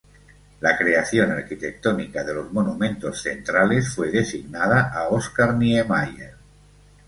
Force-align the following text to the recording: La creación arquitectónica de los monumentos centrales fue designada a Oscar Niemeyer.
La 0.61 0.77
creación 0.79 1.29
arquitectónica 1.31 2.23
de 2.23 2.33
los 2.33 2.51
monumentos 2.51 3.21
centrales 3.21 3.93
fue 3.93 4.09
designada 4.09 4.91
a 4.91 5.09
Oscar 5.09 5.53
Niemeyer. 5.55 6.37